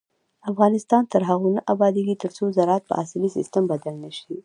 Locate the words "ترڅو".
2.23-2.43